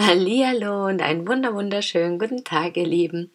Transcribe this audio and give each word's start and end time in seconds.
Hallihallo 0.00 0.86
und 0.86 1.02
einen 1.02 1.28
wunder 1.28 1.52
wunderschönen 1.52 2.18
guten 2.18 2.42
Tag, 2.42 2.78
ihr 2.78 2.86
Lieben. 2.86 3.30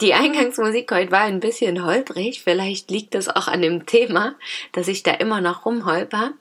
Die 0.00 0.12
Eingangsmusik 0.12 0.90
heute 0.90 1.12
war 1.12 1.22
ein 1.22 1.38
bisschen 1.38 1.84
holprig. 1.84 2.42
Vielleicht 2.42 2.90
liegt 2.90 3.14
es 3.14 3.28
auch 3.28 3.46
an 3.46 3.62
dem 3.62 3.86
Thema, 3.86 4.34
dass 4.72 4.88
ich 4.88 5.04
da 5.04 5.12
immer 5.12 5.40
noch 5.40 5.64
rumholper. 5.64 6.32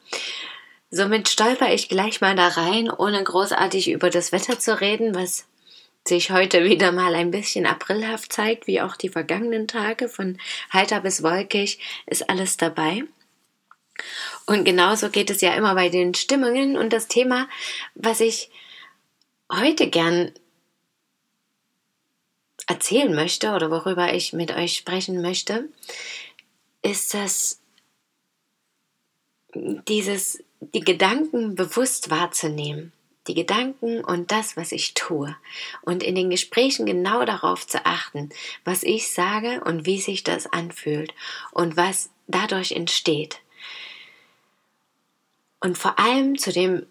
Somit 0.89 1.29
stolper 1.29 1.71
ich 1.71 1.89
gleich 1.89 2.21
mal 2.21 2.35
da 2.35 2.47
rein, 2.47 2.89
ohne 2.89 3.23
großartig 3.23 3.91
über 3.91 4.09
das 4.09 4.31
Wetter 4.31 4.57
zu 4.57 4.81
reden, 4.81 5.13
was 5.13 5.45
sich 6.03 6.31
heute 6.31 6.63
wieder 6.63 6.91
mal 6.91 7.13
ein 7.13 7.29
bisschen 7.29 7.67
aprilhaft 7.67 8.33
zeigt, 8.33 8.65
wie 8.65 8.81
auch 8.81 8.95
die 8.95 9.09
vergangenen 9.09 9.67
Tage. 9.67 10.09
Von 10.09 10.39
heiter 10.73 11.01
bis 11.01 11.21
wolkig 11.21 11.79
ist 12.07 12.29
alles 12.31 12.57
dabei. 12.57 13.03
Und 14.47 14.63
genauso 14.63 15.09
geht 15.09 15.29
es 15.29 15.41
ja 15.41 15.53
immer 15.53 15.75
bei 15.75 15.89
den 15.89 16.15
Stimmungen 16.15 16.77
und 16.77 16.93
das 16.93 17.07
Thema, 17.07 17.47
was 17.93 18.21
ich 18.21 18.49
heute 19.51 19.89
gern 19.89 20.31
erzählen 22.67 23.13
möchte 23.13 23.51
oder 23.51 23.71
worüber 23.71 24.13
ich 24.13 24.33
mit 24.33 24.51
euch 24.51 24.75
sprechen 24.75 25.21
möchte, 25.21 25.69
ist 26.81 27.13
das 27.13 27.61
dieses 29.87 30.43
die 30.59 30.81
Gedanken 30.81 31.55
bewusst 31.55 32.09
wahrzunehmen, 32.09 32.91
die 33.27 33.33
Gedanken 33.33 34.03
und 34.03 34.31
das, 34.31 34.57
was 34.57 34.71
ich 34.71 34.93
tue 34.93 35.35
und 35.81 36.03
in 36.03 36.15
den 36.15 36.29
Gesprächen 36.29 36.85
genau 36.85 37.25
darauf 37.25 37.67
zu 37.67 37.85
achten, 37.85 38.29
was 38.63 38.83
ich 38.83 39.13
sage 39.13 39.61
und 39.63 39.85
wie 39.85 40.01
sich 40.01 40.23
das 40.23 40.47
anfühlt 40.47 41.13
und 41.51 41.77
was 41.77 42.09
dadurch 42.27 42.71
entsteht. 42.71 43.39
Und 45.59 45.77
vor 45.77 45.99
allem 45.99 46.37
zu 46.37 46.51
dem 46.51 46.85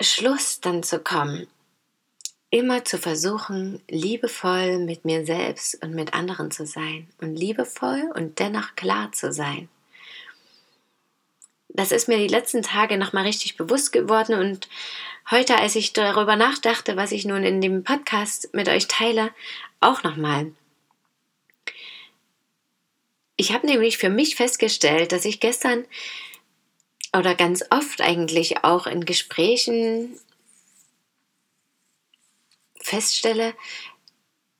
Schluss 0.00 0.60
dann 0.60 0.82
zu 0.82 0.98
kommen, 0.98 1.46
immer 2.52 2.84
zu 2.84 2.98
versuchen, 2.98 3.80
liebevoll 3.88 4.78
mit 4.78 5.06
mir 5.06 5.24
selbst 5.24 5.82
und 5.82 5.94
mit 5.94 6.12
anderen 6.12 6.50
zu 6.50 6.66
sein 6.66 7.08
und 7.18 7.34
liebevoll 7.34 8.12
und 8.14 8.38
dennoch 8.38 8.76
klar 8.76 9.10
zu 9.10 9.32
sein. 9.32 9.70
Das 11.70 11.92
ist 11.92 12.08
mir 12.08 12.18
die 12.18 12.28
letzten 12.28 12.62
Tage 12.62 12.98
nochmal 12.98 13.24
richtig 13.24 13.56
bewusst 13.56 13.90
geworden 13.90 14.38
und 14.38 14.68
heute, 15.30 15.56
als 15.56 15.76
ich 15.76 15.94
darüber 15.94 16.36
nachdachte, 16.36 16.94
was 16.94 17.10
ich 17.12 17.24
nun 17.24 17.42
in 17.42 17.62
dem 17.62 17.84
Podcast 17.84 18.52
mit 18.52 18.68
euch 18.68 18.86
teile, 18.86 19.30
auch 19.80 20.02
nochmal. 20.02 20.52
Ich 23.38 23.54
habe 23.54 23.66
nämlich 23.66 23.96
für 23.96 24.10
mich 24.10 24.36
festgestellt, 24.36 25.12
dass 25.12 25.24
ich 25.24 25.40
gestern 25.40 25.86
oder 27.16 27.34
ganz 27.34 27.64
oft 27.70 28.02
eigentlich 28.02 28.62
auch 28.62 28.86
in 28.86 29.06
Gesprächen 29.06 30.18
feststelle, 32.92 33.54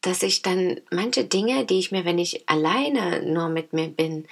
dass 0.00 0.22
ich 0.22 0.40
dann 0.40 0.80
manche 0.90 1.24
Dinge, 1.24 1.66
die 1.66 1.78
ich 1.78 1.92
mir, 1.92 2.04
wenn 2.06 2.18
ich 2.18 2.48
alleine 2.48 3.22
nur 3.22 3.48
mit 3.48 3.74
mir 3.74 3.88
bin, 3.88 4.26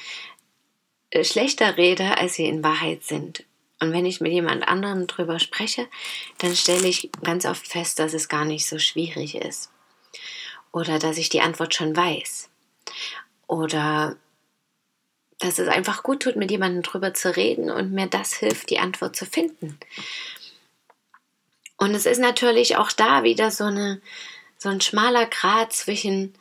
äh, 1.11 1.23
schlechter 1.23 1.77
rede, 1.77 2.17
als 2.17 2.35
sie 2.35 2.47
in 2.47 2.65
Wahrheit 2.65 3.05
sind. 3.05 3.45
Und 3.79 3.93
wenn 3.93 4.07
ich 4.07 4.21
mit 4.21 4.33
jemand 4.33 4.67
anderem 4.67 5.07
drüber 5.07 5.39
spreche, 5.39 5.87
dann 6.39 6.57
stelle 6.57 6.89
ich 6.89 7.11
ganz 7.23 7.45
oft 7.45 7.67
fest, 7.67 7.99
dass 7.99 8.15
es 8.15 8.29
gar 8.29 8.45
nicht 8.45 8.67
so 8.67 8.79
schwierig 8.79 9.35
ist. 9.35 9.71
Oder 10.73 10.99
dass 10.99 11.19
ich 11.19 11.29
die 11.29 11.41
Antwort 11.41 11.75
schon 11.75 11.97
weiß. 11.97 12.49
Oder 13.47 14.17
dass 15.39 15.59
es 15.59 15.69
einfach 15.69 16.03
gut 16.03 16.23
tut, 16.23 16.37
mit 16.37 16.51
jemandem 16.51 16.83
drüber 16.83 17.15
zu 17.15 17.35
reden 17.35 17.71
und 17.71 17.93
mir 17.93 18.07
das 18.07 18.35
hilft, 18.35 18.71
die 18.71 18.79
Antwort 18.79 19.17
zu 19.17 19.25
finden. 19.25 19.79
Und 21.81 21.95
es 21.95 22.05
ist 22.05 22.19
natürlich 22.19 22.77
auch 22.77 22.93
da 22.93 23.23
wieder 23.23 23.51
so, 23.51 23.65
eine, 23.65 24.03
so 24.59 24.69
ein 24.69 24.83
schmaler 24.83 25.25
Grat 25.25 25.73
zwischen, 25.73 26.35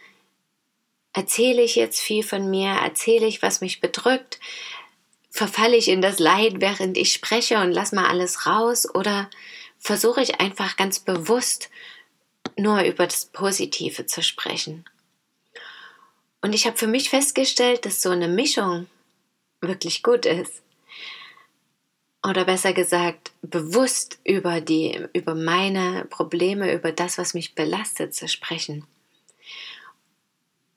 erzähle 1.14 1.62
ich 1.62 1.78
jetzt 1.78 2.02
viel 2.02 2.24
von 2.24 2.50
mir, 2.50 2.72
erzähle 2.72 3.26
ich, 3.26 3.42
was 3.42 3.62
mich 3.62 3.80
bedrückt, 3.80 4.38
verfalle 5.32 5.78
ich 5.78 5.88
in 5.88 6.02
das 6.02 6.20
Leid, 6.20 6.56
während 6.60 6.98
ich 6.98 7.14
spreche 7.14 7.60
und 7.60 7.72
lass 7.72 7.94
mal 7.94 8.06
alles 8.06 8.48
raus 8.48 8.94
oder 8.94 9.30
versuche 9.78 10.22
ich 10.22 10.42
einfach 10.42 10.76
ganz 10.76 11.00
bewusst 11.00 11.70
nur 12.58 12.82
über 12.82 13.06
das 13.08 13.28
Positive 13.28 14.06
zu 14.06 14.22
sprechen. 14.22 14.84
Und 16.42 16.54
ich 16.54 16.68
habe 16.68 16.76
für 16.76 16.88
mich 16.88 17.10
festgestellt, 17.10 17.86
dass 17.86 18.02
so 18.02 18.10
eine 18.10 18.28
Mischung 18.28 18.88
wirklich 19.62 20.04
gut 20.04 20.26
ist 20.26 20.62
oder 22.28 22.46
besser 22.46 22.74
gesagt 22.74 23.32
bewusst 23.42 24.20
über 24.24 24.62
die 24.62 25.08
über 25.14 25.36
meine 25.36 26.06
Probleme, 26.10 26.74
über 26.74 26.92
das, 26.92 27.18
was 27.18 27.34
mich 27.34 27.56
belastet 27.56 28.14
zu 28.14 28.28
sprechen 28.28 28.86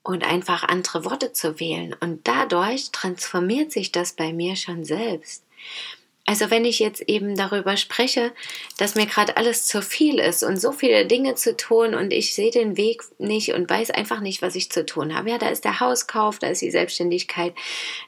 und 0.03 0.25
einfach 0.25 0.63
andere 0.63 1.05
Worte 1.05 1.33
zu 1.33 1.59
wählen 1.59 1.95
und 1.99 2.27
dadurch 2.27 2.91
transformiert 2.91 3.71
sich 3.71 3.91
das 3.91 4.13
bei 4.13 4.33
mir 4.33 4.55
schon 4.55 4.83
selbst. 4.83 5.43
Also 6.25 6.49
wenn 6.49 6.63
ich 6.63 6.79
jetzt 6.79 7.01
eben 7.01 7.35
darüber 7.35 7.75
spreche, 7.75 8.31
dass 8.77 8.95
mir 8.95 9.05
gerade 9.05 9.35
alles 9.35 9.65
zu 9.65 9.81
viel 9.81 10.19
ist 10.19 10.41
und 10.41 10.59
so 10.59 10.71
viele 10.71 11.05
Dinge 11.05 11.35
zu 11.35 11.57
tun 11.57 11.93
und 11.93 12.13
ich 12.13 12.33
sehe 12.33 12.51
den 12.51 12.77
Weg 12.77 13.03
nicht 13.17 13.53
und 13.53 13.69
weiß 13.69 13.91
einfach 13.91 14.21
nicht, 14.21 14.41
was 14.41 14.55
ich 14.55 14.71
zu 14.71 14.85
tun 14.85 15.13
habe. 15.15 15.31
Ja, 15.31 15.37
da 15.37 15.49
ist 15.49 15.65
der 15.65 15.81
Hauskauf, 15.81 16.39
da 16.39 16.47
ist 16.47 16.61
die 16.61 16.71
Selbstständigkeit, 16.71 17.53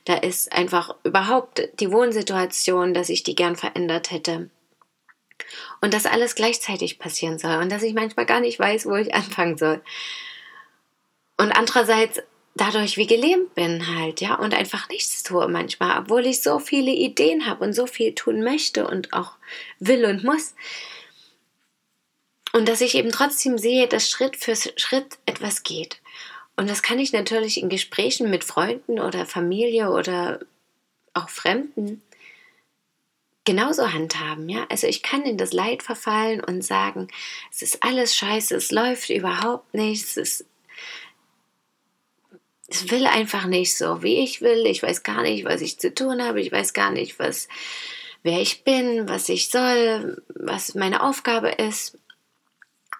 da 0.06 0.16
ist 0.16 0.54
einfach 0.54 0.96
überhaupt 1.04 1.68
die 1.82 1.92
Wohnsituation, 1.92 2.94
dass 2.94 3.10
ich 3.10 3.24
die 3.24 3.36
gern 3.36 3.58
verändert 3.58 4.12
hätte. 4.12 4.50
Und 5.82 5.94
dass 5.94 6.06
alles 6.06 6.36
gleichzeitig 6.36 7.00
passieren 7.00 7.38
soll 7.38 7.58
und 7.58 7.70
dass 7.70 7.84
ich 7.84 7.94
manchmal 7.94 8.26
gar 8.26 8.40
nicht 8.40 8.58
weiß, 8.58 8.86
wo 8.86 8.96
ich 8.96 9.14
anfangen 9.14 9.58
soll. 9.58 9.82
Und 11.38 11.52
andererseits 11.52 12.22
dadurch 12.56 12.98
wie 12.98 13.06
gelähmt 13.06 13.54
bin 13.54 13.96
halt, 13.96 14.22
ja, 14.22 14.36
und 14.36 14.54
einfach 14.54 14.90
nichts 14.90 15.24
tue 15.24 15.48
manchmal, 15.48 16.00
obwohl 16.00 16.26
ich 16.26 16.42
so 16.42 16.60
viele 16.60 16.92
Ideen 16.92 17.46
habe 17.46 17.64
und 17.64 17.74
so 17.74 17.86
viel 17.86 18.16
tun 18.16 18.42
möchte 18.44 18.88
und 18.88 19.14
auch 19.14 19.34
will 19.80 20.06
und 20.06 20.24
muss. 20.24 20.56
Und 22.54 22.70
dass 22.70 22.80
ich 22.80 22.96
eben 22.96 23.12
trotzdem 23.12 23.58
sehe, 23.58 23.88
dass 23.88 24.10
Schritt 24.10 24.38
für 24.38 24.56
Schritt 24.56 25.18
etwas 25.26 25.64
geht. 25.64 26.02
Und 26.56 26.70
das 26.70 26.82
kann 26.82 27.00
ich 27.00 27.12
natürlich 27.12 27.62
in 27.62 27.68
Gesprächen 27.68 28.30
mit 28.30 28.46
Freunden 28.46 29.02
oder 29.02 29.26
Familie 29.26 29.92
oder 29.92 30.40
auch 31.14 31.28
Fremden 31.28 32.02
genauso 33.44 33.94
handhaben, 33.94 34.50
ja. 34.50 34.66
Also 34.70 34.88
ich 34.88 35.04
kann 35.04 35.24
in 35.24 35.38
das 35.38 35.54
Leid 35.54 35.84
verfallen 35.84 36.44
und 36.44 36.64
sagen, 36.64 37.10
es 37.52 37.62
ist 37.62 37.84
alles 37.84 38.16
scheiße, 38.16 38.56
es 38.56 38.72
läuft 38.72 39.10
überhaupt 39.10 39.74
nichts, 39.74 40.18
es 40.18 40.42
ist 40.42 40.46
es 42.68 42.90
will 42.90 43.06
einfach 43.06 43.46
nicht 43.46 43.78
so, 43.78 44.02
wie 44.02 44.20
ich 44.24 44.42
will. 44.42 44.66
Ich 44.66 44.82
weiß 44.82 45.04
gar 45.04 45.22
nicht, 45.22 45.46
was 45.46 45.62
ich 45.62 45.80
zu 45.80 45.94
tun 45.94 46.24
habe. 46.24 46.42
Ich 46.42 46.52
weiß 46.52 46.74
gar 46.74 46.92
nicht, 46.92 47.20
was, 47.20 47.48
wer 48.24 48.42
ich 48.42 48.64
bin, 48.64 49.08
was 49.08 49.30
ich 49.30 49.50
soll, 49.50 50.22
was 50.30 50.74
meine 50.76 51.04
Aufgabe 51.04 51.50
ist. 51.50 51.98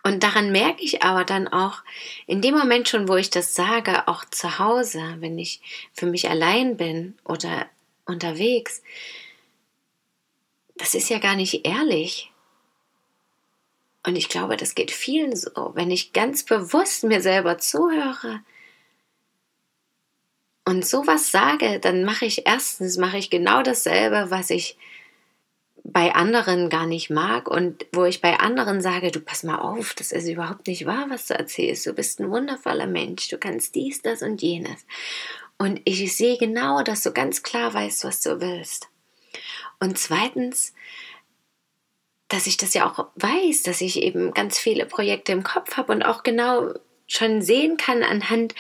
Und 0.04 0.22
daran 0.22 0.52
merke 0.52 0.84
ich 0.84 1.02
aber 1.02 1.24
dann 1.24 1.48
auch 1.48 1.82
in 2.28 2.42
dem 2.42 2.56
Moment 2.56 2.88
schon, 2.88 3.08
wo 3.08 3.16
ich 3.16 3.32
das 3.32 3.56
sage, 3.56 4.08
auch 4.08 4.24
zu 4.26 4.60
Hause, 4.60 5.16
wenn 5.18 5.40
ich 5.40 5.62
für 5.94 6.06
mich 6.06 6.30
allein 6.30 6.78
bin 6.78 7.18
oder 7.24 7.66
unterwegs, 8.06 8.84
das 10.78 10.94
ist 10.94 11.10
ja 11.10 11.18
gar 11.18 11.36
nicht 11.36 11.66
ehrlich. 11.66 12.32
Und 14.06 14.16
ich 14.16 14.30
glaube, 14.30 14.58
das 14.58 14.76
geht 14.76 14.92
vielen 14.92 15.36
so, 15.36 15.72
wenn 15.74 15.90
ich 15.90 16.14
ganz 16.14 16.44
bewusst 16.44 17.04
mir 17.04 17.22
selber 17.22 17.58
zuhöre, 17.58 18.42
und 20.66 20.86
sowas 20.86 21.32
sage, 21.32 21.80
dann 21.80 22.04
mache 22.04 22.26
ich 22.26 22.48
erstens 22.48 22.98
mache 22.98 23.18
ich 23.18 23.30
genau 23.30 23.62
dasselbe, 23.62 24.32
was 24.32 24.50
ich 24.50 24.78
bei 25.84 26.16
anderen 26.16 26.70
gar 26.70 26.88
nicht 26.88 27.12
mag 27.12 27.48
und 27.48 27.86
wo 27.94 28.06
ich 28.06 28.20
bei 28.20 28.40
anderen 28.40 28.82
sage, 28.82 29.12
du 29.12 29.20
pass 29.20 29.44
mal 29.44 29.60
auf, 29.60 29.94
das 29.94 30.12
ist 30.12 30.28
überhaupt 30.28 30.66
nicht 30.66 30.88
wahr, 30.88 31.06
was 31.10 31.28
du 31.28 31.36
erzählst. 31.36 31.86
Du 31.86 31.94
bist 31.94 32.20
ein 32.20 32.32
wundervoller 32.32 32.88
Mensch, 32.88 33.28
du 33.28 33.38
kannst 33.38 33.76
dies, 33.76 34.02
das 34.02 34.24
und 34.24 34.42
jenes. 34.42 34.86
Und 35.60 35.80
ich 35.86 36.18
sehe 36.18 36.38
genau, 36.38 36.82
dass 36.82 37.04
du 37.04 37.12
ganz 37.12 37.44
klar 37.44 37.72
weißt, 37.72 38.04
was 38.04 38.20
du 38.22 38.42
willst. 38.42 38.90
Und 39.80 40.00
zweitens, 40.00 40.74
dass 42.30 42.48
ich 42.48 42.58
das 42.58 42.74
ja 42.74 42.90
auch 42.90 43.08
weiß, 43.16 43.64
dass 43.64 43.82
ich 43.82 44.02
eben 44.02 44.34
ganz 44.34 44.58
viele 44.58 44.88
Projekte 44.88 45.32
im 45.32 45.44
Kopf 45.44 45.78
habe 45.78 45.94
und 45.94 46.04
auch 46.04 46.24
genau 46.24 46.74
schon 47.08 47.42
sehen 47.42 47.78
kann 47.78 48.04
anhand 48.04 48.56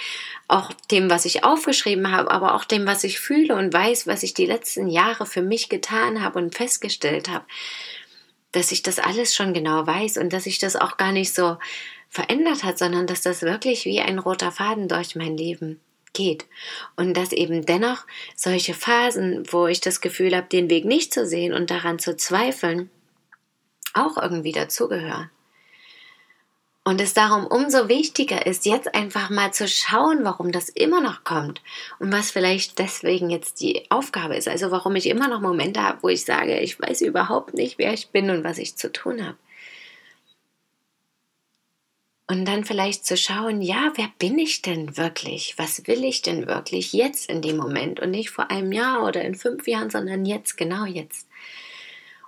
auch 0.48 0.72
dem, 0.92 1.10
was 1.10 1.26
ich 1.26 1.44
aufgeschrieben 1.44 2.12
habe, 2.12 2.30
aber 2.30 2.54
auch 2.54 2.66
dem, 2.66 2.86
was 2.86 3.04
ich 3.04 3.20
fühle 3.20 3.56
und 3.56 3.74
weiß, 3.74 4.06
was 4.06 4.24
ich 4.24 4.34
die 4.34 4.46
letzten 4.46 4.88
Jahre 4.88 5.26
für 5.26 5.42
mich 5.42 5.70
getan 5.70 6.22
habe 6.22 6.40
und 6.40 6.54
festgestellt 6.54 7.30
habe, 7.30 7.46
dass 8.52 8.72
ich 8.72 8.84
das 8.84 9.00
alles 9.00 9.36
schon 9.36 9.54
genau 9.54 9.86
weiß 9.86 10.18
und 10.18 10.32
dass 10.32 10.44
sich 10.44 10.60
das 10.60 10.76
auch 10.76 10.98
gar 10.98 11.12
nicht 11.12 11.34
so 11.34 11.58
verändert 12.10 12.64
hat, 12.64 12.78
sondern 12.78 13.08
dass 13.08 13.22
das 13.22 13.42
wirklich 13.42 13.86
wie 13.86 14.00
ein 14.00 14.20
roter 14.20 14.52
Faden 14.52 14.88
durch 14.88 15.16
mein 15.16 15.36
Leben 15.36 15.82
geht. 16.14 16.46
Und 16.96 17.16
dass 17.16 17.34
eben 17.34 17.66
dennoch 17.66 18.06
solche 18.36 18.74
Phasen, 18.74 19.44
wo 19.52 19.68
ich 19.68 19.82
das 19.82 20.00
Gefühl 20.00 20.36
habe, 20.36 20.48
den 20.48 20.70
Weg 20.70 20.86
nicht 20.86 21.14
zu 21.14 21.28
sehen 21.28 21.54
und 21.54 21.70
daran 21.70 22.00
zu 22.00 22.16
zweifeln, 22.16 22.90
auch 23.94 24.18
irgendwie 24.18 24.54
dazugehören. 24.54 25.30
Und 26.88 27.02
es 27.02 27.16
darum 27.16 27.48
umso 27.48 27.90
wichtiger 27.90 28.46
ist, 28.46 28.68
jetzt 28.68 28.94
einfach 28.94 29.32
mal 29.32 29.52
zu 29.52 29.68
schauen, 29.68 30.20
warum 30.24 30.52
das 30.52 30.70
immer 30.70 31.02
noch 31.02 31.24
kommt 31.24 31.64
und 31.98 32.14
was 32.14 32.30
vielleicht 32.30 32.78
deswegen 32.78 33.32
jetzt 33.32 33.60
die 33.60 33.90
Aufgabe 33.90 34.36
ist. 34.36 34.48
Also 34.48 34.70
warum 34.70 34.96
ich 34.96 35.10
immer 35.10 35.28
noch 35.28 35.42
Momente 35.42 35.82
habe, 35.82 36.04
wo 36.04 36.10
ich 36.10 36.24
sage, 36.24 36.60
ich 36.60 36.80
weiß 36.80 37.02
überhaupt 37.02 37.56
nicht, 37.56 37.80
wer 37.80 37.92
ich 37.92 38.10
bin 38.10 38.30
und 38.30 38.44
was 38.44 38.60
ich 38.60 38.76
zu 38.78 38.92
tun 38.92 39.26
habe. 39.26 39.38
Und 42.28 42.46
dann 42.46 42.66
vielleicht 42.66 43.04
zu 43.08 43.18
schauen, 43.18 43.64
ja, 43.64 43.92
wer 43.96 44.10
bin 44.20 44.38
ich 44.38 44.62
denn 44.62 44.96
wirklich? 44.96 45.56
Was 45.58 45.88
will 45.88 46.04
ich 46.04 46.22
denn 46.22 46.46
wirklich 46.46 46.94
jetzt 46.94 47.32
in 47.32 47.42
dem 47.42 47.58
Moment 47.58 48.00
und 48.00 48.12
nicht 48.12 48.30
vor 48.30 48.52
einem 48.52 48.72
Jahr 48.72 49.04
oder 49.08 49.24
in 49.24 49.34
fünf 49.34 49.68
Jahren, 49.68 49.90
sondern 49.90 50.24
jetzt, 50.24 50.56
genau 50.56 50.86
jetzt. 50.86 51.28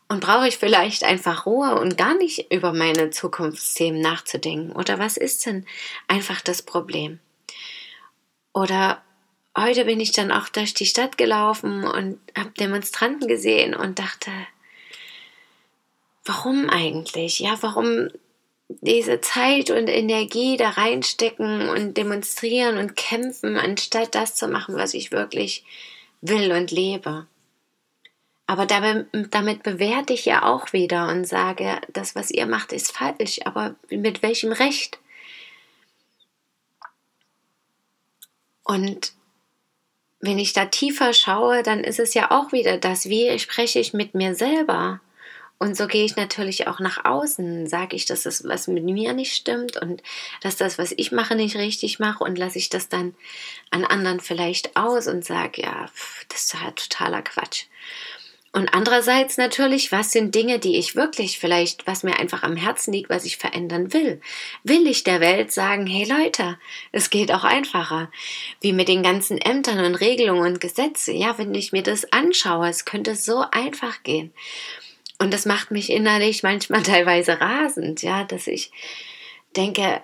Und 0.10 0.22
brauche 0.22 0.48
ich 0.48 0.58
vielleicht 0.58 1.04
einfach 1.04 1.46
Ruhe 1.46 1.80
und 1.80 1.98
gar 1.98 2.16
nicht 2.16 2.52
über 2.52 2.72
meine 2.72 3.10
Zukunftsthemen 3.10 4.00
nachzudenken? 4.02 4.72
Oder 4.72 5.00
was 5.00 5.18
ist 5.18 5.46
denn 5.46 5.66
einfach 6.08 6.42
das 6.42 6.62
Problem? 6.62 7.20
Oder 8.54 9.02
heute 9.58 9.86
bin 9.86 10.00
ich 10.00 10.14
dann 10.14 10.32
auch 10.32 10.48
durch 10.48 10.74
die 10.74 10.86
Stadt 10.86 11.18
gelaufen 11.18 11.86
und 11.86 12.20
habe 12.38 12.52
Demonstranten 12.58 13.28
gesehen 13.28 13.76
und 13.76 14.00
dachte, 14.00 14.32
warum 16.24 16.70
eigentlich? 16.70 17.40
Ja, 17.40 17.58
warum 17.62 18.10
diese 18.70 19.22
Zeit 19.22 19.70
und 19.72 19.88
Energie 19.88 20.58
da 20.58 20.70
reinstecken 20.70 21.70
und 21.70 21.98
demonstrieren 21.98 22.78
und 22.78 22.96
kämpfen, 22.96 23.58
anstatt 23.58 24.16
das 24.16 24.36
zu 24.36 24.48
machen, 24.48 24.76
was 24.76 24.94
ich 24.94 25.12
wirklich 25.12 25.64
will 26.22 26.52
und 26.52 26.72
lebe. 26.72 27.28
Aber 28.48 28.66
damit, 28.66 29.08
damit 29.32 29.64
bewerte 29.64 30.14
ich 30.14 30.24
ja 30.24 30.44
auch 30.44 30.72
wieder 30.72 31.10
und 31.10 31.26
sage, 31.26 31.82
das, 31.92 32.16
was 32.16 32.32
ihr 32.32 32.46
macht, 32.46 32.72
ist 32.72 32.94
falsch. 32.94 33.40
Aber 33.44 33.76
mit 33.90 34.24
welchem 34.24 34.54
Recht? 34.54 35.00
Und 38.64 39.12
wenn 40.22 40.40
ich 40.40 40.54
da 40.54 40.66
tiefer 40.66 41.14
schaue, 41.14 41.62
dann 41.62 41.84
ist 41.84 42.00
es 42.00 42.14
ja 42.14 42.32
auch 42.32 42.54
wieder 42.54 42.78
das, 42.78 43.10
wie 43.10 43.38
spreche 43.38 43.80
ich 43.80 43.94
mit 43.94 44.16
mir 44.16 44.34
selber? 44.34 45.02
Und 45.60 45.76
so 45.76 45.88
gehe 45.88 46.06
ich 46.06 46.16
natürlich 46.16 46.68
auch 46.68 46.80
nach 46.80 47.04
außen, 47.04 47.68
sage 47.68 47.96
ich, 47.96 48.06
dass 48.06 48.24
das 48.24 48.48
was 48.48 48.68
mit 48.68 48.84
mir 48.84 49.14
nicht 49.14 49.34
stimmt 49.34 49.76
und 49.82 50.04
dass 50.42 50.56
das, 50.56 50.78
was 50.78 50.94
ich 50.96 51.12
mache, 51.12 51.36
nicht 51.36 51.56
richtig 51.56 52.00
mache 52.00 52.24
und 52.24 52.38
lasse 52.38 52.60
ich 52.60 52.70
das 52.70 52.90
dann 52.90 53.16
an 53.72 53.84
anderen 53.84 54.20
vielleicht 54.20 54.76
aus 54.76 55.08
und 55.08 55.26
sage, 55.26 55.64
ja, 55.64 55.90
das 56.30 56.46
ist 56.46 56.62
halt 56.62 56.76
totaler 56.76 57.24
Quatsch. 57.24 57.66
Und 58.54 58.74
andererseits 58.74 59.38
natürlich, 59.38 59.92
was 59.92 60.12
sind 60.12 60.34
Dinge, 60.34 60.58
die 60.58 60.78
ich 60.78 60.96
wirklich 60.96 61.38
vielleicht, 61.38 61.86
was 61.86 62.04
mir 62.04 62.18
einfach 62.18 62.44
am 62.44 62.56
Herzen 62.56 62.94
liegt, 62.94 63.10
was 63.10 63.26
ich 63.26 63.38
verändern 63.38 63.94
will? 63.94 64.22
Will 64.64 64.88
ich 64.88 65.04
der 65.04 65.20
Welt 65.20 65.52
sagen, 65.52 65.86
hey 65.86 66.06
Leute, 66.06 66.58
es 66.92 67.10
geht 67.10 67.32
auch 67.32 67.44
einfacher. 67.44 68.10
Wie 68.62 68.74
mit 68.74 68.88
den 68.88 69.04
ganzen 69.04 69.38
Ämtern 69.38 69.84
und 69.84 69.96
Regelungen 69.96 70.54
und 70.54 70.62
Gesetze. 70.62 71.12
Ja, 71.12 71.38
wenn 71.38 71.54
ich 71.54 71.72
mir 71.72 71.84
das 71.84 72.12
anschaue, 72.12 72.70
es 72.70 72.86
könnte 72.86 73.16
so 73.16 73.44
einfach 73.52 74.02
gehen. 74.04 74.34
Und 75.20 75.34
das 75.34 75.46
macht 75.46 75.72
mich 75.72 75.90
innerlich 75.90 76.44
manchmal 76.44 76.84
teilweise 76.84 77.40
rasend, 77.40 78.02
ja, 78.02 78.24
dass 78.24 78.48
ich 78.48 78.72
denke, 79.56 80.02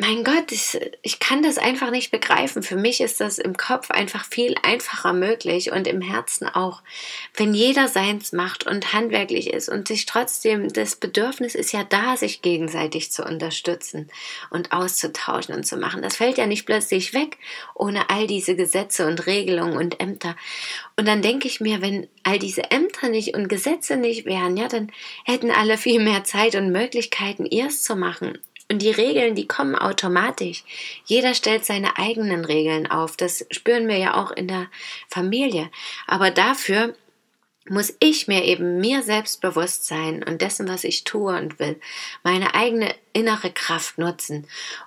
mein 0.00 0.22
Gott, 0.22 0.52
ich, 0.52 0.78
ich 1.02 1.18
kann 1.18 1.42
das 1.42 1.58
einfach 1.58 1.90
nicht 1.90 2.10
begreifen. 2.10 2.62
Für 2.62 2.76
mich 2.76 3.00
ist 3.00 3.20
das 3.20 3.38
im 3.38 3.56
Kopf 3.56 3.90
einfach 3.90 4.24
viel 4.24 4.54
einfacher 4.62 5.12
möglich 5.12 5.72
und 5.72 5.86
im 5.86 6.00
Herzen 6.00 6.48
auch. 6.48 6.82
Wenn 7.34 7.54
jeder 7.54 7.88
seins 7.88 8.32
macht 8.32 8.66
und 8.66 8.92
handwerklich 8.92 9.52
ist 9.52 9.68
und 9.68 9.88
sich 9.88 10.06
trotzdem, 10.06 10.72
das 10.72 10.96
Bedürfnis 10.96 11.54
ist 11.54 11.72
ja 11.72 11.84
da, 11.84 12.16
sich 12.16 12.42
gegenseitig 12.42 13.10
zu 13.10 13.24
unterstützen 13.24 14.08
und 14.50 14.72
auszutauschen 14.72 15.54
und 15.54 15.64
zu 15.64 15.76
machen. 15.76 16.02
Das 16.02 16.16
fällt 16.16 16.38
ja 16.38 16.46
nicht 16.46 16.66
plötzlich 16.66 17.12
weg 17.14 17.38
ohne 17.74 18.10
all 18.10 18.26
diese 18.26 18.56
Gesetze 18.56 19.06
und 19.06 19.26
Regelungen 19.26 19.76
und 19.76 20.00
Ämter. 20.00 20.36
Und 20.96 21.08
dann 21.08 21.22
denke 21.22 21.48
ich 21.48 21.60
mir, 21.60 21.80
wenn 21.82 22.08
all 22.22 22.38
diese 22.38 22.70
Ämter 22.70 23.08
nicht 23.08 23.34
und 23.34 23.48
Gesetze 23.48 23.96
nicht 23.96 24.26
wären, 24.26 24.56
ja, 24.56 24.68
dann 24.68 24.92
hätten 25.24 25.50
alle 25.50 25.78
viel 25.78 26.02
mehr 26.02 26.24
Zeit 26.24 26.54
und 26.54 26.70
Möglichkeiten, 26.70 27.46
ihrs 27.46 27.82
zu 27.82 27.96
machen 27.96 28.38
und 28.70 28.82
die 28.82 28.90
Regeln, 28.90 29.34
die 29.34 29.48
kommen 29.48 29.74
automatisch. 29.74 30.64
Jeder 31.04 31.34
stellt 31.34 31.64
seine 31.64 31.96
eigenen 31.96 32.44
Regeln 32.44 32.86
auf. 32.86 33.16
Das 33.16 33.46
spüren 33.50 33.88
wir 33.88 33.96
ja 33.96 34.14
auch 34.14 34.30
in 34.30 34.46
der 34.46 34.66
Familie. 35.08 35.70
Aber 36.06 36.30
dafür 36.30 36.94
muss 37.70 37.94
ich 38.00 38.28
mir 38.28 38.44
eben 38.44 38.78
mir 38.78 39.02
selbst 39.02 39.40
bewusst 39.40 39.86
sein 39.86 40.22
und 40.22 40.42
dessen, 40.42 40.68
was 40.68 40.84
ich 40.84 41.04
tue 41.04 41.36
und 41.36 41.58
will, 41.58 41.80
meine 42.22 42.54
eigene 42.54 42.94
innere 43.12 43.50
Kraft 43.50 43.98
nutzen 43.98 44.46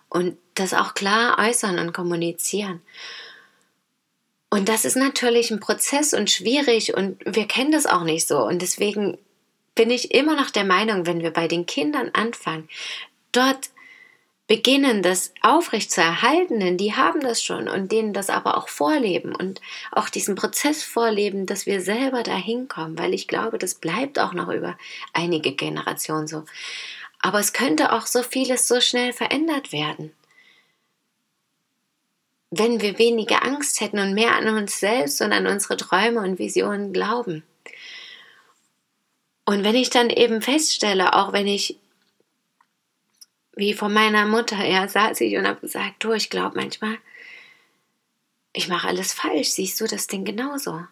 und 0.09 0.37
das 0.55 0.73
auch 0.73 0.93
klar 0.93 1.37
äußern 1.39 1.79
und 1.79 1.93
kommunizieren. 1.93 2.81
Und 4.49 4.67
das 4.67 4.83
ist 4.83 4.97
natürlich 4.97 5.49
ein 5.49 5.59
Prozess 5.59 6.13
und 6.13 6.29
schwierig 6.29 6.95
und 6.95 7.19
wir 7.25 7.47
kennen 7.47 7.71
das 7.71 7.85
auch 7.85 8.03
nicht 8.03 8.27
so. 8.27 8.39
Und 8.39 8.61
deswegen 8.61 9.17
bin 9.75 9.89
ich 9.89 10.13
immer 10.13 10.35
noch 10.35 10.49
der 10.49 10.65
Meinung, 10.65 11.05
wenn 11.05 11.21
wir 11.21 11.31
bei 11.31 11.47
den 11.47 11.65
Kindern 11.65 12.11
anfangen, 12.13 12.67
dort 13.31 13.69
beginnen, 14.51 15.01
das 15.01 15.33
aufrecht 15.39 15.93
zu 15.93 16.01
erhalten, 16.01 16.59
denn 16.59 16.75
die 16.75 16.93
haben 16.93 17.21
das 17.21 17.41
schon 17.41 17.69
und 17.69 17.89
denen 17.89 18.11
das 18.11 18.29
aber 18.29 18.57
auch 18.57 18.67
vorleben 18.67 19.33
und 19.33 19.61
auch 19.93 20.09
diesen 20.09 20.35
Prozess 20.35 20.83
vorleben, 20.83 21.45
dass 21.45 21.65
wir 21.65 21.79
selber 21.79 22.21
dahin 22.21 22.67
kommen, 22.67 22.99
weil 22.99 23.13
ich 23.13 23.29
glaube, 23.29 23.57
das 23.57 23.75
bleibt 23.75 24.19
auch 24.19 24.33
noch 24.33 24.49
über 24.49 24.77
einige 25.13 25.53
Generationen 25.53 26.27
so. 26.27 26.43
Aber 27.21 27.39
es 27.39 27.53
könnte 27.53 27.93
auch 27.93 28.05
so 28.05 28.23
vieles 28.23 28.67
so 28.67 28.81
schnell 28.81 29.13
verändert 29.13 29.71
werden. 29.71 30.11
Wenn 32.49 32.81
wir 32.81 32.99
weniger 32.99 33.45
Angst 33.45 33.79
hätten 33.79 33.99
und 33.99 34.13
mehr 34.13 34.35
an 34.35 34.49
uns 34.49 34.81
selbst 34.81 35.21
und 35.21 35.31
an 35.31 35.47
unsere 35.47 35.77
Träume 35.77 36.19
und 36.19 36.39
Visionen 36.39 36.91
glauben. 36.91 37.43
Und 39.45 39.63
wenn 39.63 39.75
ich 39.75 39.89
dann 39.89 40.09
eben 40.09 40.41
feststelle, 40.41 41.15
auch 41.15 41.31
wenn 41.31 41.47
ich 41.47 41.77
wie 43.55 43.73
von 43.73 43.93
meiner 43.93 44.25
Mutter, 44.25 44.63
ja, 44.65 44.87
saß 44.87 45.21
ich 45.21 45.35
und 45.37 45.47
habe 45.47 45.61
gesagt, 45.61 46.03
du, 46.03 46.13
ich 46.13 46.29
glaube 46.29 46.55
manchmal, 46.55 46.97
ich 48.53 48.67
mache 48.67 48.87
alles 48.87 49.13
falsch, 49.13 49.49
siehst 49.49 49.79
du 49.81 49.87
das 49.87 50.07
Ding 50.07 50.25
genauso? 50.25 50.85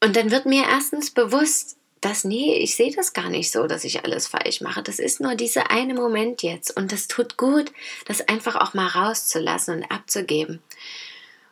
Und 0.00 0.16
dann 0.16 0.30
wird 0.30 0.46
mir 0.46 0.64
erstens 0.68 1.10
bewusst, 1.10 1.76
dass, 2.00 2.24
nee, 2.24 2.54
ich 2.58 2.76
sehe 2.76 2.94
das 2.94 3.12
gar 3.12 3.28
nicht 3.28 3.50
so, 3.50 3.66
dass 3.66 3.84
ich 3.84 4.04
alles 4.04 4.28
falsch 4.28 4.60
mache. 4.60 4.82
Das 4.82 4.98
ist 4.98 5.20
nur 5.20 5.34
dieser 5.34 5.70
eine 5.70 5.94
Moment 5.94 6.42
jetzt. 6.42 6.76
Und 6.76 6.92
das 6.92 7.08
tut 7.08 7.36
gut, 7.36 7.72
das 8.06 8.28
einfach 8.28 8.56
auch 8.56 8.74
mal 8.74 8.86
rauszulassen 8.86 9.78
und 9.78 9.90
abzugeben. 9.90 10.60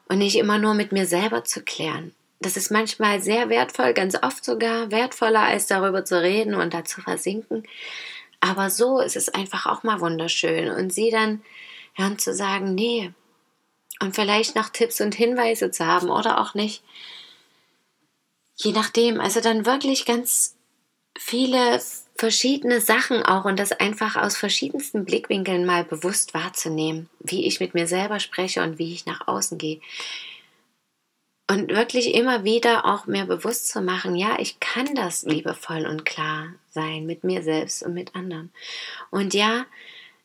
Und 0.08 0.18
nicht 0.18 0.36
immer 0.36 0.58
nur 0.58 0.74
mit 0.74 0.92
mir 0.92 1.06
selber 1.06 1.42
zu 1.44 1.62
klären. 1.62 2.14
Das 2.38 2.56
ist 2.56 2.70
manchmal 2.70 3.20
sehr 3.20 3.48
wertvoll, 3.48 3.92
ganz 3.92 4.14
oft 4.22 4.44
sogar 4.44 4.90
wertvoller, 4.92 5.40
als 5.40 5.66
darüber 5.66 6.04
zu 6.04 6.20
reden 6.20 6.54
und 6.54 6.74
da 6.74 6.84
zu 6.84 7.00
versinken. 7.00 7.64
Aber 8.46 8.70
so 8.70 9.00
ist 9.00 9.16
es 9.16 9.28
einfach 9.28 9.66
auch 9.66 9.82
mal 9.82 10.00
wunderschön. 10.00 10.70
Und 10.70 10.92
sie 10.92 11.10
dann 11.10 11.42
hören 11.94 12.18
zu 12.18 12.34
sagen, 12.34 12.74
nee. 12.74 13.12
Und 14.00 14.14
vielleicht 14.14 14.54
noch 14.54 14.68
Tipps 14.68 15.00
und 15.00 15.14
Hinweise 15.14 15.70
zu 15.70 15.86
haben 15.86 16.10
oder 16.10 16.40
auch 16.40 16.54
nicht. 16.54 16.82
Je 18.54 18.72
nachdem, 18.72 19.20
also 19.20 19.40
dann 19.40 19.66
wirklich 19.66 20.04
ganz 20.06 20.54
viele 21.18 21.80
verschiedene 22.16 22.80
Sachen 22.80 23.22
auch 23.22 23.44
und 23.44 23.58
das 23.58 23.72
einfach 23.72 24.16
aus 24.16 24.36
verschiedensten 24.36 25.04
Blickwinkeln 25.04 25.66
mal 25.66 25.84
bewusst 25.84 26.32
wahrzunehmen, 26.34 27.10
wie 27.20 27.46
ich 27.46 27.60
mit 27.60 27.74
mir 27.74 27.86
selber 27.86 28.20
spreche 28.20 28.62
und 28.62 28.78
wie 28.78 28.92
ich 28.92 29.06
nach 29.06 29.26
außen 29.26 29.58
gehe. 29.58 29.80
Und 31.48 31.68
wirklich 31.70 32.14
immer 32.14 32.42
wieder 32.42 32.86
auch 32.86 33.06
mehr 33.06 33.26
bewusst 33.26 33.68
zu 33.68 33.80
machen, 33.80 34.16
ja, 34.16 34.36
ich 34.40 34.58
kann 34.58 34.94
das 34.96 35.22
liebevoll 35.22 35.86
und 35.86 36.04
klar 36.04 36.48
sein 36.70 37.06
mit 37.06 37.22
mir 37.22 37.42
selbst 37.42 37.84
und 37.84 37.94
mit 37.94 38.16
anderen. 38.16 38.52
Und 39.10 39.32
ja, 39.32 39.64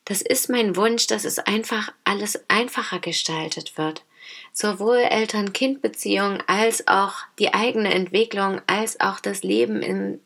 das 0.06 0.22
ist 0.22 0.50
mein 0.50 0.76
Wunsch, 0.76 1.06
dass 1.08 1.24
es 1.26 1.38
einfach 1.38 1.94
alles 2.04 2.44
einfacher 2.48 3.00
gestaltet 3.00 3.78
wird. 3.78 4.04
Sowohl 4.52 4.98
Eltern-Kind-Beziehungen 4.98 6.44
als 6.48 6.88
auch 6.88 7.14
die 7.38 7.54
eigene 7.54 7.94
Entwicklung, 7.94 8.62
als 8.66 9.00
auch 9.00 9.20
das 9.20 9.44
Leben 9.44 9.82
in 9.82 10.20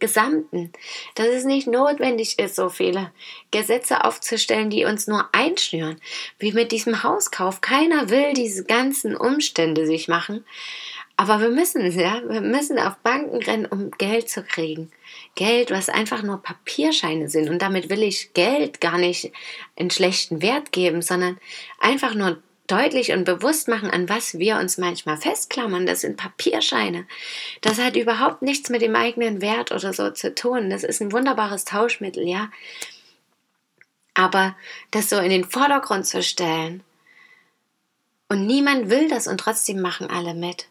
Gesamten, 0.00 0.72
dass 1.14 1.28
es 1.28 1.44
nicht 1.44 1.66
notwendig 1.66 2.38
ist, 2.38 2.56
so 2.56 2.68
viele 2.68 3.12
Gesetze 3.50 4.04
aufzustellen, 4.04 4.70
die 4.70 4.84
uns 4.84 5.06
nur 5.06 5.28
einschnüren, 5.32 6.00
wie 6.38 6.52
mit 6.52 6.72
diesem 6.72 7.02
Hauskauf. 7.02 7.60
Keiner 7.60 8.10
will 8.10 8.32
diese 8.32 8.64
ganzen 8.64 9.16
Umstände 9.16 9.86
sich 9.86 10.08
machen, 10.08 10.44
aber 11.16 11.40
wir 11.40 11.50
müssen 11.50 11.88
ja, 11.98 12.22
wir 12.26 12.40
müssen 12.40 12.78
auf 12.78 12.96
Banken 12.98 13.36
rennen, 13.36 13.66
um 13.66 13.92
Geld 13.92 14.28
zu 14.28 14.42
kriegen. 14.42 14.90
Geld, 15.36 15.70
was 15.70 15.88
einfach 15.88 16.22
nur 16.22 16.42
Papierscheine 16.42 17.28
sind. 17.28 17.48
Und 17.48 17.62
damit 17.62 17.88
will 17.88 18.02
ich 18.02 18.32
Geld 18.34 18.80
gar 18.80 18.98
nicht 18.98 19.32
einen 19.76 19.90
schlechten 19.90 20.42
Wert 20.42 20.72
geben, 20.72 21.02
sondern 21.02 21.38
einfach 21.78 22.14
nur 22.14 22.42
deutlich 22.66 23.12
und 23.12 23.24
bewusst 23.24 23.68
machen, 23.68 23.90
an 23.90 24.08
was 24.08 24.38
wir 24.38 24.56
uns 24.56 24.78
manchmal 24.78 25.16
festklammern. 25.16 25.86
Das 25.86 26.00
sind 26.00 26.16
Papierscheine. 26.16 27.06
Das 27.60 27.78
hat 27.78 27.96
überhaupt 27.96 28.42
nichts 28.42 28.70
mit 28.70 28.80
dem 28.80 28.96
eigenen 28.96 29.40
Wert 29.40 29.70
oder 29.70 29.92
so 29.92 30.10
zu 30.10 30.34
tun. 30.34 30.70
Das 30.70 30.84
ist 30.84 31.00
ein 31.00 31.12
wunderbares 31.12 31.64
Tauschmittel, 31.64 32.26
ja. 32.26 32.50
Aber 34.14 34.56
das 34.90 35.10
so 35.10 35.18
in 35.18 35.30
den 35.30 35.44
Vordergrund 35.44 36.06
zu 36.06 36.22
stellen 36.22 36.82
und 38.28 38.46
niemand 38.46 38.88
will 38.88 39.08
das 39.08 39.26
und 39.26 39.38
trotzdem 39.38 39.80
machen 39.80 40.08
alle 40.08 40.34
mit. 40.34 40.68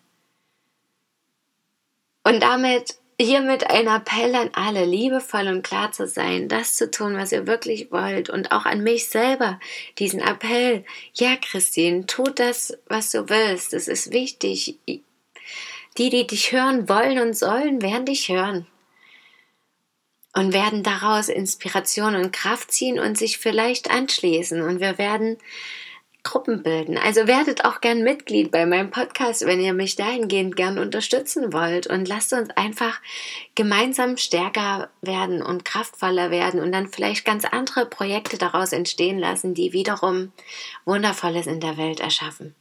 Und 2.23 2.41
damit 2.41 2.97
Hiermit 3.24 3.70
ein 3.70 3.88
Appell 3.88 4.36
an 4.36 4.50
alle, 4.53 4.86
liebevoll 4.86 5.48
und 5.48 5.63
klar 5.63 5.92
zu 5.92 6.08
sein, 6.08 6.50
das 6.50 6.75
zu 6.75 6.92
tun, 6.92 7.15
was 7.15 7.32
ihr 7.32 7.48
wirklich 7.48 7.92
wollt 7.92 8.30
und 8.30 8.51
auch 8.51 8.65
an 8.65 8.84
mich 8.84 9.08
selber 9.08 9.60
diesen 9.98 10.20
Appell. 10.20 10.84
Ja, 11.13 11.36
Christine, 11.38 12.06
tu 12.06 12.24
das, 12.24 12.77
was 12.88 13.12
du 13.12 13.30
willst. 13.30 13.74
Es 13.74 13.88
ist 13.88 14.12
wichtig. 14.12 14.77
Die, 14.86 16.10
die 16.10 16.27
dich 16.27 16.51
hören 16.51 16.89
wollen 16.89 17.20
und 17.20 17.38
sollen, 17.38 17.82
werden 17.82 18.06
dich 18.06 18.30
hören 18.30 18.68
und 20.34 20.51
werden 20.51 20.84
daraus 20.84 21.30
Inspiration 21.30 22.15
und 22.15 22.34
Kraft 22.34 22.72
ziehen 22.72 23.00
und 23.00 23.18
sich 23.18 23.38
vielleicht 23.38 23.89
anschließen 23.89 24.62
und 24.62 24.80
wir 24.80 24.98
werden 24.98 25.38
Gruppen 26.24 26.63
bilden. 26.63 26.98
Also 26.98 27.27
werdet 27.27 27.65
auch 27.65 27.82
gern 27.82 28.01
Mitglied 28.01 28.50
bei 28.50 28.65
meinem 28.65 28.92
Podcast, 28.92 29.46
wenn 29.46 29.60
ihr 29.60 29.74
mich 29.74 29.98
dahingehend 29.98 30.56
gern 30.56 30.80
unterstützen 30.80 31.51
wollt. 31.51 31.86
Und 31.86 32.08
lasst 32.08 32.32
uns 32.32 32.50
einfach 32.51 33.01
gemeinsam 33.56 34.15
stärker 34.15 34.89
werden 35.01 35.44
und 35.44 35.65
kraftvoller 35.65 36.32
werden 36.32 36.62
und 36.62 36.72
dann 36.72 36.88
vielleicht 36.88 37.25
ganz 37.25 37.44
andere 37.44 37.86
Projekte 37.86 38.38
daraus 38.38 38.72
entstehen 38.72 39.20
lassen, 39.20 39.53
die 39.53 39.74
wiederum 39.74 40.32
Wundervolles 40.86 41.46
in 41.46 41.60
der 41.60 41.77
Welt 41.77 42.00
erschaffen. 42.00 42.56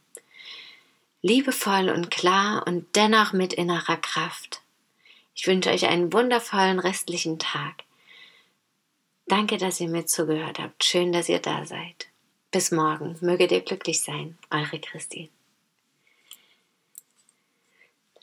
Liebevoll 1.21 1.89
und 1.89 2.11
klar 2.11 2.67
und 2.67 2.85
dennoch 2.97 3.31
mit 3.31 3.53
innerer 3.53 3.95
Kraft. 3.95 4.61
Ich 5.35 5.47
wünsche 5.47 5.69
euch 5.69 5.87
einen 5.87 6.11
wundervollen 6.11 6.79
restlichen 6.79 7.39
Tag. 7.39 7.83
Danke, 9.27 9.57
dass 9.57 9.79
ihr 9.79 9.87
mir 9.87 10.05
zugehört 10.05 10.59
habt. 10.59 10.83
Schön, 10.83 11.13
dass 11.13 11.29
ihr 11.29 11.39
da 11.39 11.65
seid. 11.65 12.12
Bis 12.53 12.71
morgen, 12.71 13.17
Möge 13.21 13.47
dir 13.47 13.61
glücklich 13.61 14.03
sein, 14.03 14.37
eure 14.51 14.79
Christine. 14.79 15.29